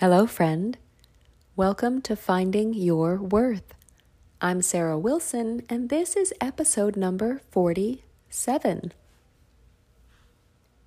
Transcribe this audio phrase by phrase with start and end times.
[0.00, 0.78] Hello, friend.
[1.56, 3.74] Welcome to Finding Your Worth.
[4.40, 8.94] I'm Sarah Wilson, and this is episode number 47.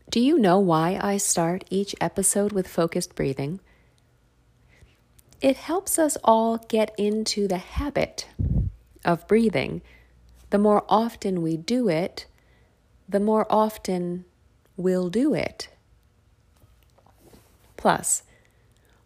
[0.09, 3.59] Do you know why I start each episode with focused breathing?
[5.41, 8.27] It helps us all get into the habit
[9.05, 9.83] of breathing.
[10.49, 12.25] The more often we do it,
[13.07, 14.25] the more often
[14.75, 15.69] we'll do it.
[17.77, 18.23] Plus,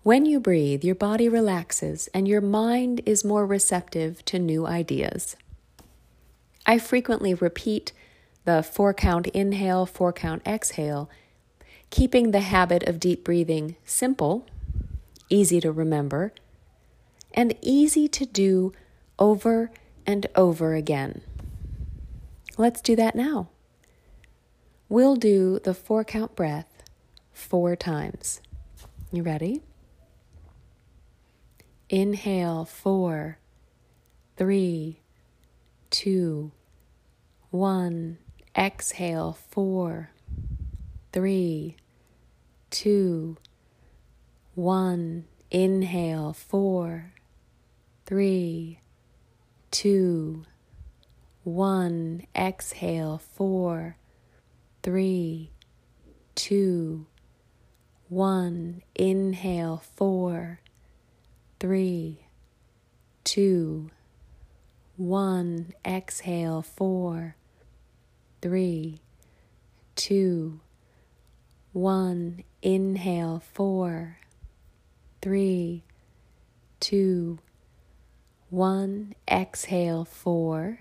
[0.07, 5.35] when you breathe, your body relaxes and your mind is more receptive to new ideas.
[6.65, 7.91] I frequently repeat
[8.45, 11.09] the four count inhale, four count exhale,
[11.89, 14.47] keeping the habit of deep breathing simple,
[15.29, 16.31] easy to remember,
[17.33, 18.71] and easy to do
[19.19, 19.71] over
[20.05, 21.19] and over again.
[22.57, 23.49] Let's do that now.
[24.87, 26.81] We'll do the four count breath
[27.33, 28.39] four times.
[29.11, 29.63] You ready?
[31.89, 33.37] Inhale, four,
[34.35, 34.99] three,
[35.89, 36.51] two,
[37.49, 38.17] one.
[38.57, 40.11] Exhale, four,
[41.13, 41.77] three,
[42.69, 43.37] two,
[44.53, 45.25] one.
[45.49, 47.13] Inhale, four,
[48.05, 48.81] three,
[49.71, 50.43] two,
[51.45, 52.23] one.
[52.35, 53.95] Exhale, four,
[54.83, 55.51] three,
[56.35, 57.05] two,
[58.09, 58.81] one.
[58.93, 60.59] Inhale, four
[61.59, 62.27] three,
[63.23, 63.89] two,
[64.95, 65.73] one.
[65.85, 67.35] Exhale, four,
[68.41, 68.99] three,
[69.95, 70.59] two,
[71.73, 72.43] one.
[72.61, 74.19] Inhale, four,
[75.21, 75.83] three,
[76.79, 77.39] two,
[78.49, 79.13] one.
[79.29, 80.79] Exhale, four,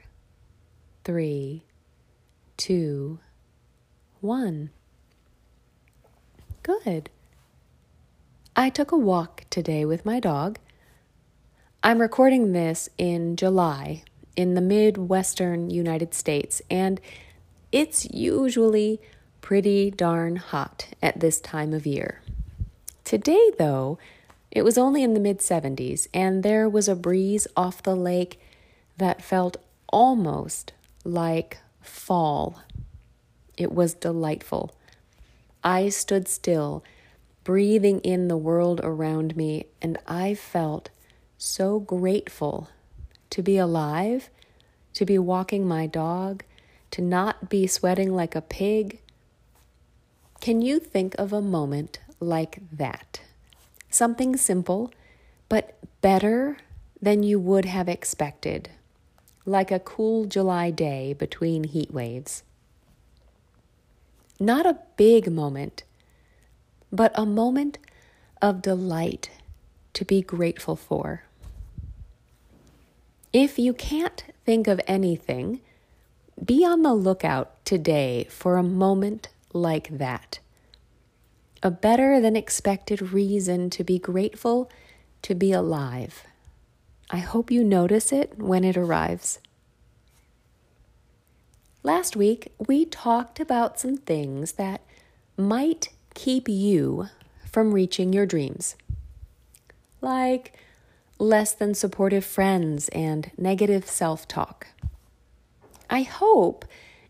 [1.04, 1.64] three,
[2.56, 3.18] two,
[4.20, 4.70] one.
[6.62, 7.10] Good.
[8.56, 10.58] I took a walk today with my dog
[11.86, 14.02] I'm recording this in July
[14.34, 17.00] in the Midwestern United States, and
[17.70, 19.00] it's usually
[19.40, 22.22] pretty darn hot at this time of year.
[23.04, 24.00] Today, though,
[24.50, 28.40] it was only in the mid 70s, and there was a breeze off the lake
[28.96, 29.56] that felt
[29.88, 30.72] almost
[31.04, 32.62] like fall.
[33.56, 34.74] It was delightful.
[35.62, 36.82] I stood still,
[37.44, 40.90] breathing in the world around me, and I felt
[41.38, 42.68] so grateful
[43.30, 44.30] to be alive,
[44.94, 46.42] to be walking my dog,
[46.90, 49.00] to not be sweating like a pig.
[50.40, 53.20] Can you think of a moment like that?
[53.90, 54.92] Something simple,
[55.48, 56.58] but better
[57.00, 58.70] than you would have expected,
[59.44, 62.42] like a cool July day between heat waves.
[64.40, 65.82] Not a big moment,
[66.92, 67.78] but a moment
[68.42, 69.30] of delight
[69.94, 71.25] to be grateful for.
[73.38, 75.60] If you can't think of anything,
[76.42, 80.38] be on the lookout today for a moment like that.
[81.62, 84.70] A better than expected reason to be grateful
[85.20, 86.24] to be alive.
[87.10, 89.38] I hope you notice it when it arrives.
[91.82, 94.80] Last week, we talked about some things that
[95.36, 97.08] might keep you
[97.44, 98.76] from reaching your dreams,
[100.00, 100.54] like
[101.18, 104.68] less than supportive friends, and negative self talk.
[105.88, 106.64] I hope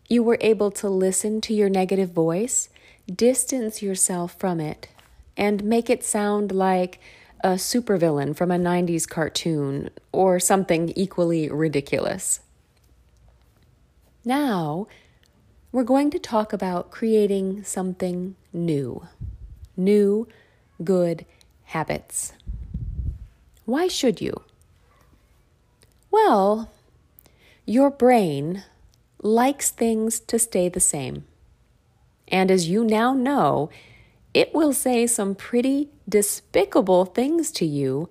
[0.07, 2.69] you were able to listen to your negative voice,
[3.13, 4.87] distance yourself from it,
[5.35, 6.99] and make it sound like
[7.43, 12.39] a supervillain from a 90s cartoon or something equally ridiculous.
[14.23, 14.87] Now,
[15.71, 19.07] we're going to talk about creating something new.
[19.75, 20.27] New,
[20.83, 21.25] good
[21.65, 22.33] habits.
[23.67, 24.43] Why should you?
[26.09, 26.71] Well,
[27.65, 28.63] your brain
[29.21, 31.25] likes things to stay the same.
[32.29, 33.69] And as you now know,
[34.33, 38.07] it will say some pretty despicable things to you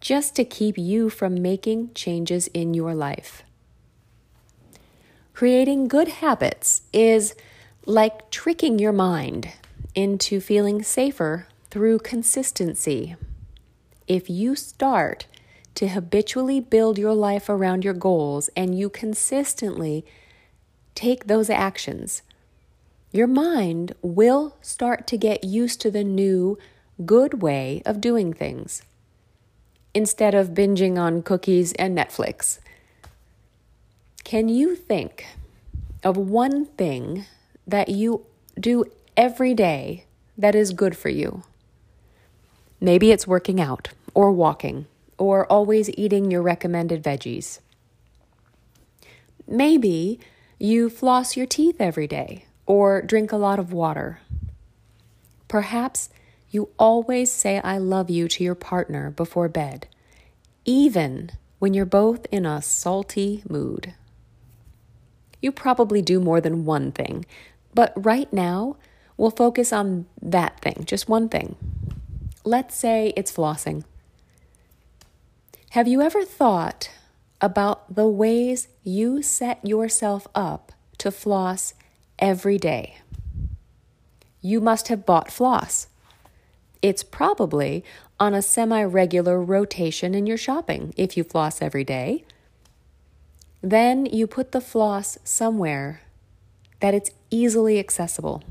[0.00, 3.42] just to keep you from making changes in your life.
[5.34, 7.34] Creating good habits is
[7.84, 9.50] like tricking your mind
[9.94, 13.16] into feeling safer through consistency
[14.06, 15.26] if you start
[15.74, 20.04] to habitually build your life around your goals and you consistently
[20.94, 22.22] take those actions,
[23.12, 26.58] your mind will start to get used to the new,
[27.04, 28.82] good way of doing things
[29.94, 32.58] instead of binging on cookies and Netflix.
[34.24, 35.26] Can you think
[36.02, 37.26] of one thing
[37.66, 38.26] that you
[38.58, 38.84] do
[39.16, 40.04] every day
[40.36, 41.44] that is good for you?
[42.84, 44.84] Maybe it's working out, or walking,
[45.16, 47.60] or always eating your recommended veggies.
[49.48, 50.20] Maybe
[50.58, 54.20] you floss your teeth every day, or drink a lot of water.
[55.48, 56.10] Perhaps
[56.50, 59.88] you always say I love you to your partner before bed,
[60.66, 63.94] even when you're both in a salty mood.
[65.40, 67.24] You probably do more than one thing,
[67.72, 68.76] but right now,
[69.16, 71.56] we'll focus on that thing, just one thing.
[72.46, 73.84] Let's say it's flossing.
[75.70, 76.90] Have you ever thought
[77.40, 81.72] about the ways you set yourself up to floss
[82.18, 82.98] every day?
[84.42, 85.88] You must have bought floss.
[86.82, 87.82] It's probably
[88.20, 92.24] on a semi regular rotation in your shopping if you floss every day.
[93.62, 96.02] Then you put the floss somewhere
[96.80, 98.44] that it's easily accessible.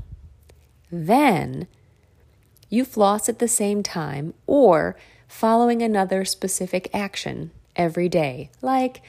[0.90, 1.68] Then
[2.74, 4.96] you floss at the same time or
[5.28, 9.00] following another specific action every day, like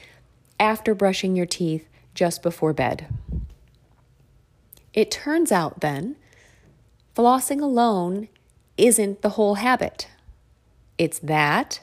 [0.58, 3.06] after brushing your teeth just before bed.
[4.94, 6.16] It turns out then,
[7.14, 8.28] flossing alone
[8.78, 10.08] isn't the whole habit.
[10.96, 11.80] It's that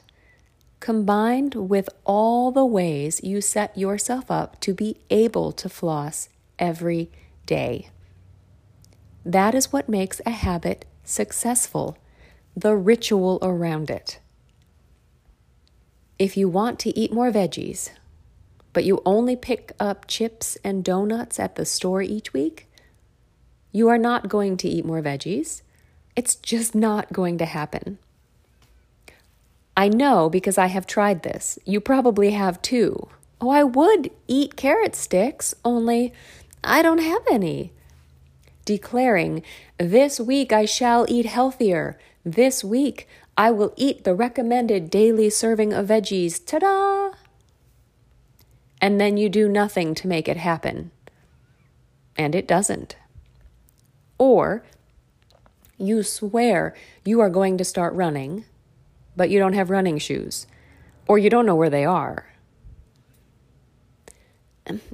[0.80, 6.28] combined with all the ways you set yourself up to be able to floss
[6.58, 7.10] every
[7.46, 7.88] day.
[9.24, 11.96] That is what makes a habit successful,
[12.56, 14.18] the ritual around it.
[16.18, 17.90] If you want to eat more veggies,
[18.72, 22.68] but you only pick up chips and donuts at the store each week,
[23.72, 25.62] you are not going to eat more veggies.
[26.16, 27.98] It's just not going to happen.
[29.76, 31.58] I know because I have tried this.
[31.64, 33.08] You probably have too.
[33.40, 36.12] Oh, I would eat carrot sticks, only
[36.62, 37.72] I don't have any.
[38.64, 39.42] Declaring,
[39.78, 41.98] This week I shall eat healthier.
[42.24, 46.44] This week I will eat the recommended daily serving of veggies.
[46.44, 47.10] Ta da!
[48.80, 50.90] And then you do nothing to make it happen.
[52.16, 52.96] And it doesn't.
[54.18, 54.64] Or
[55.76, 56.74] you swear
[57.04, 58.44] you are going to start running,
[59.16, 60.46] but you don't have running shoes,
[61.08, 62.33] or you don't know where they are.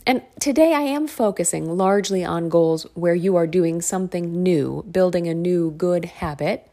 [0.04, 5.28] And today I am focusing largely on goals where you are doing something new, building
[5.28, 6.66] a new good habit.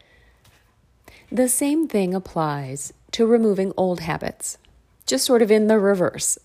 [1.30, 4.58] The same thing applies to removing old habits,
[5.06, 6.38] just sort of in the reverse.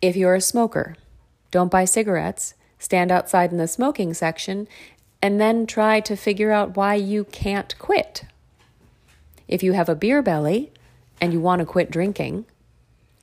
[0.00, 0.96] If you're a smoker,
[1.52, 4.66] don't buy cigarettes, stand outside in the smoking section,
[5.20, 8.24] and then try to figure out why you can't quit.
[9.46, 10.72] If you have a beer belly
[11.20, 12.46] and you want to quit drinking,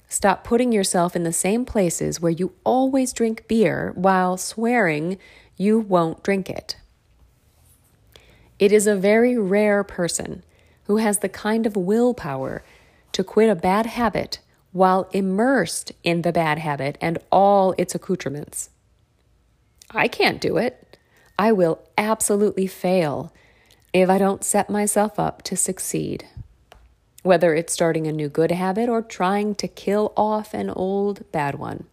[0.10, 5.18] stop putting yourself in the same places where you always drink beer while swearing
[5.56, 6.76] you won't drink it.
[8.58, 10.44] It is a very rare person
[10.86, 12.64] who has the kind of willpower
[13.14, 14.40] to quit a bad habit
[14.72, 18.70] while immersed in the bad habit and all its accoutrements.
[19.92, 20.98] I can't do it.
[21.38, 23.34] I will absolutely fail
[23.94, 26.28] if I don't set myself up to succeed.
[27.22, 31.56] Whether it's starting a new good habit or trying to kill off an old bad
[31.56, 31.86] one.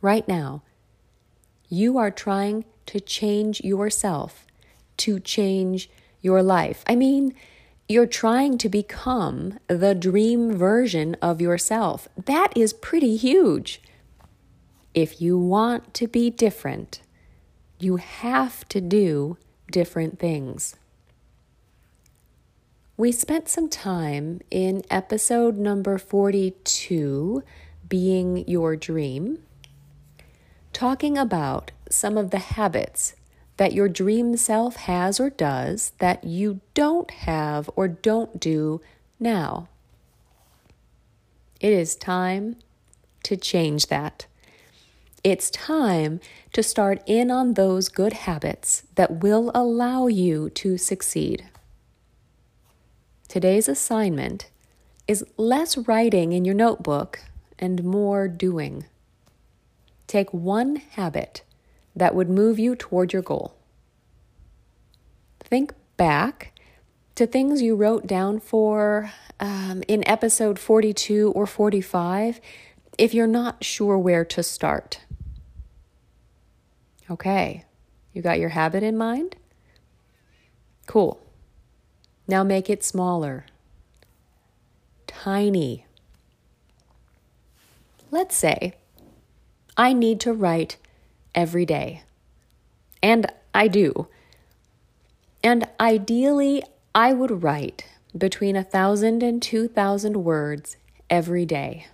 [0.00, 0.62] Right now,
[1.68, 4.46] you are trying to change yourself,
[4.98, 5.88] to change
[6.20, 6.82] your life.
[6.88, 7.34] I mean,
[7.88, 12.08] you're trying to become the dream version of yourself.
[12.16, 13.80] That is pretty huge.
[14.92, 17.00] If you want to be different,
[17.78, 19.38] you have to do
[19.70, 20.76] different things.
[22.94, 27.42] We spent some time in episode number 42,
[27.88, 29.38] Being Your Dream,
[30.74, 33.14] talking about some of the habits
[33.56, 38.82] that your dream self has or does that you don't have or don't do
[39.18, 39.68] now.
[41.60, 42.56] It is time
[43.22, 44.26] to change that.
[45.24, 46.20] It's time
[46.52, 51.46] to start in on those good habits that will allow you to succeed.
[53.32, 54.50] Today's assignment
[55.08, 57.20] is less writing in your notebook
[57.58, 58.84] and more doing.
[60.06, 61.42] Take one habit
[61.96, 63.54] that would move you toward your goal.
[65.40, 66.52] Think back
[67.14, 69.10] to things you wrote down for
[69.40, 72.38] um, in episode 42 or 45
[72.98, 75.00] if you're not sure where to start.
[77.10, 77.64] Okay,
[78.12, 79.36] you got your habit in mind?
[80.86, 81.21] Cool.
[82.26, 83.46] Now make it smaller,
[85.06, 85.86] tiny.
[88.10, 88.74] Let's say
[89.76, 90.76] I need to write
[91.34, 92.02] every day,
[93.02, 94.06] and I do.
[95.42, 96.62] And ideally,
[96.94, 97.86] I would write
[98.16, 100.76] between a thousand and two thousand words
[101.10, 101.86] every day.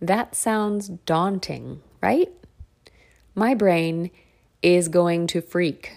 [0.00, 2.32] That sounds daunting, right?
[3.34, 4.10] My brain
[4.62, 5.92] is going to freak.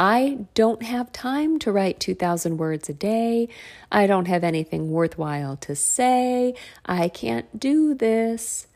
[0.00, 3.50] I don't have time to write 2,000 words a day.
[3.92, 6.54] I don't have anything worthwhile to say.
[6.86, 8.66] I can't do this.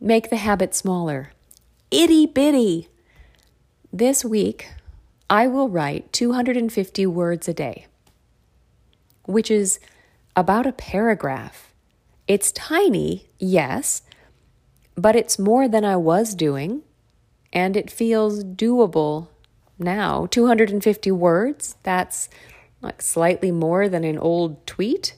[0.00, 1.30] Make the habit smaller.
[1.92, 2.88] Itty bitty.
[3.92, 4.68] This week,
[5.30, 7.86] I will write 250 words a day,
[9.26, 9.78] which is
[10.34, 11.72] about a paragraph.
[12.26, 14.02] It's tiny, yes,
[14.96, 16.82] but it's more than I was doing,
[17.52, 19.28] and it feels doable
[19.78, 20.26] now.
[20.26, 22.28] 250 words, that's
[22.80, 25.14] like slightly more than an old tweet.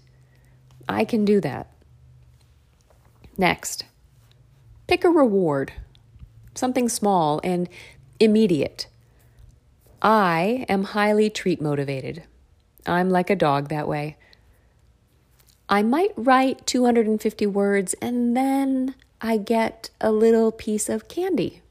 [0.88, 1.71] I can do that.
[3.37, 3.85] Next,
[4.87, 5.73] pick a reward,
[6.55, 7.69] something small and
[8.19, 8.87] immediate.
[10.02, 12.25] I am highly treat motivated.
[12.87, 14.17] I'm like a dog that way.
[15.69, 21.62] I might write 250 words and then I get a little piece of candy.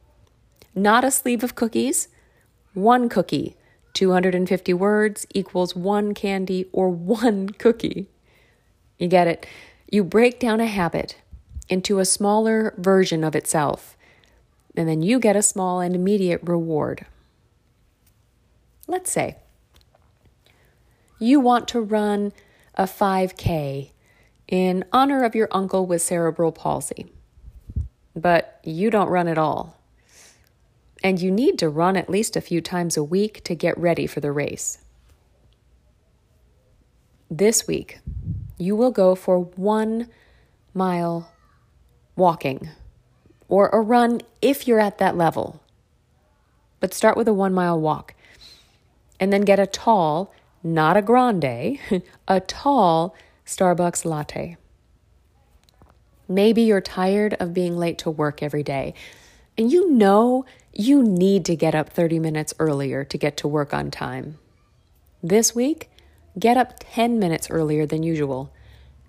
[0.74, 2.08] Not a sleeve of cookies,
[2.82, 3.56] one cookie.
[3.94, 8.08] 250 words equals one candy or one cookie.
[8.98, 9.46] You get it?
[9.92, 11.18] You break down a habit
[11.68, 13.98] into a smaller version of itself,
[14.76, 17.06] and then you get a small and immediate reward.
[18.88, 19.38] Let's say
[21.20, 22.32] you want to run
[22.76, 23.92] a 5K
[24.48, 27.12] in honor of your uncle with cerebral palsy,
[28.16, 29.79] but you don't run at all
[31.04, 34.06] and you need to run at least a few times a week to get ready
[34.06, 34.80] for the race.
[37.30, 38.00] This week,
[38.58, 40.10] you will go for one
[40.74, 41.32] mile
[42.16, 42.70] walking
[43.48, 45.62] or a run if you're at that level.
[46.80, 48.14] But start with a one mile walk
[49.20, 51.80] and then get a tall, not a grande,
[52.28, 53.16] a tall
[53.46, 54.58] Starbucks latte.
[56.28, 58.94] Maybe you're tired of being late to work every day,
[59.58, 63.74] and you know you need to get up 30 minutes earlier to get to work
[63.74, 64.38] on time.
[65.22, 65.90] This week,
[66.38, 68.52] get up 10 minutes earlier than usual.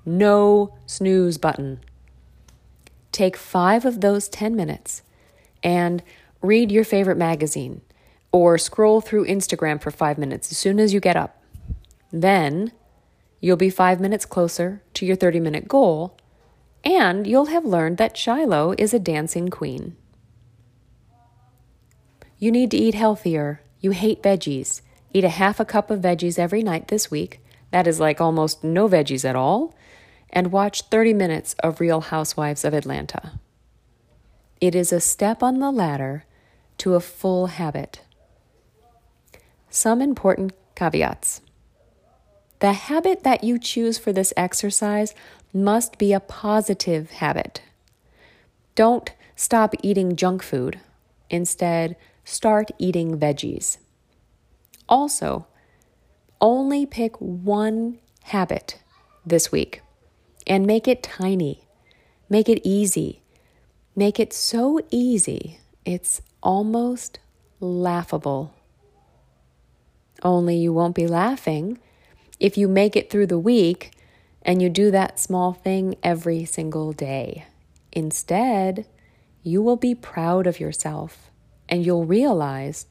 [0.05, 1.81] No snooze button.
[3.12, 5.02] Take five of those 10 minutes
[5.62, 6.02] and
[6.40, 7.83] read your favorite magazine
[8.33, 11.43] or scroll through Instagram for five minutes as soon as you get up.
[12.12, 12.73] Then
[13.40, 16.17] you'll be five minutes closer to your 30 minute goal,
[16.85, 19.97] and you'll have learned that Shiloh is a dancing queen.
[22.40, 23.61] You need to eat healthier.
[23.80, 24.80] You hate veggies.
[25.12, 27.40] Eat a half a cup of veggies every night this week.
[27.70, 29.75] That is like almost no veggies at all.
[30.30, 33.38] And watch 30 minutes of Real Housewives of Atlanta.
[34.59, 36.25] It is a step on the ladder
[36.78, 38.00] to a full habit.
[39.68, 41.42] Some important caveats.
[42.61, 45.14] The habit that you choose for this exercise
[45.52, 47.61] must be a positive habit.
[48.75, 50.80] Don't stop eating junk food.
[51.28, 51.97] Instead,
[52.31, 53.79] start eating veggies.
[54.89, 55.47] Also,
[56.41, 58.81] only pick one habit
[59.27, 59.83] this week
[60.47, 61.65] and make it tiny.
[62.29, 63.23] Make it easy.
[63.97, 67.19] Make it so easy, it's almost
[67.59, 68.55] laughable.
[70.23, 71.79] Only you won't be laughing
[72.39, 73.93] if you make it through the week
[74.43, 77.47] and you do that small thing every single day.
[77.93, 78.87] Instead,
[79.43, 81.30] you will be proud of yourself
[81.71, 82.87] and you'll realize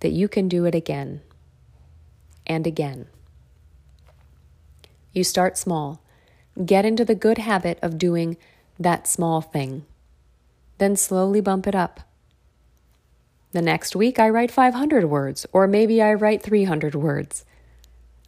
[0.00, 1.22] that you can do it again
[2.46, 3.06] and again.
[5.12, 6.02] You start small,
[6.64, 8.36] get into the good habit of doing
[8.78, 9.86] that small thing,
[10.78, 12.00] then slowly bump it up.
[13.52, 17.44] The next week, I write 500 words, or maybe I write 300 words.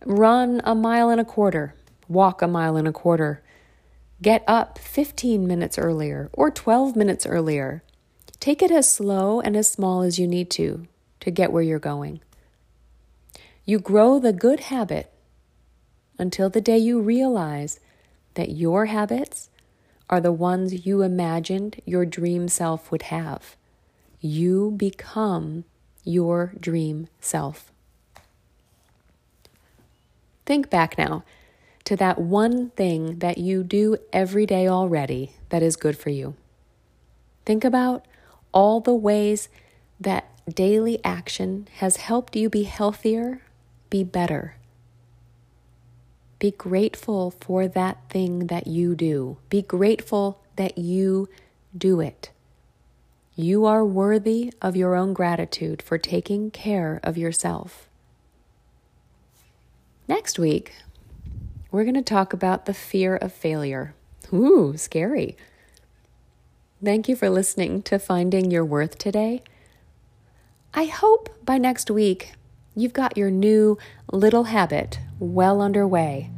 [0.04, 1.74] Run a mile and a quarter,
[2.08, 3.42] walk a mile and a quarter.
[4.20, 7.82] Get up 15 minutes earlier or 12 minutes earlier.
[8.44, 10.86] Take it as slow and as small as you need to
[11.20, 12.20] to get where you're going.
[13.64, 15.10] You grow the good habit
[16.18, 17.80] until the day you realize
[18.34, 19.48] that your habits
[20.10, 23.56] are the ones you imagined your dream self would have.
[24.20, 25.64] You become
[26.04, 27.72] your dream self.
[30.44, 31.24] Think back now
[31.84, 36.34] to that one thing that you do every day already that is good for you.
[37.46, 38.04] Think about
[38.54, 39.50] all the ways
[40.00, 43.42] that daily action has helped you be healthier,
[43.90, 44.56] be better.
[46.38, 49.38] Be grateful for that thing that you do.
[49.50, 51.28] Be grateful that you
[51.76, 52.30] do it.
[53.36, 57.88] You are worthy of your own gratitude for taking care of yourself.
[60.06, 60.74] Next week,
[61.72, 63.94] we're going to talk about the fear of failure.
[64.32, 65.36] Ooh, scary.
[66.84, 69.42] Thank you for listening to Finding Your Worth today.
[70.74, 72.34] I hope by next week
[72.76, 73.78] you've got your new
[74.12, 76.30] little habit well underway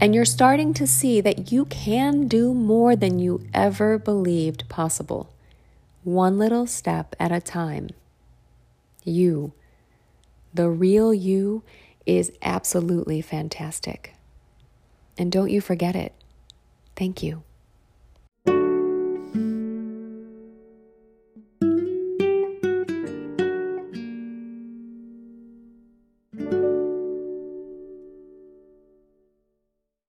[0.00, 5.34] and you're starting to see that you can do more than you ever believed possible,
[6.04, 7.88] one little step at a time.
[9.02, 9.52] You,
[10.54, 11.64] the real you,
[12.06, 14.14] is absolutely fantastic.
[15.18, 16.12] And don't you forget it.
[16.94, 17.42] Thank you.